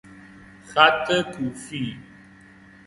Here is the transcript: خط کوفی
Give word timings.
خط 0.65 1.07
کوفی 1.33 1.97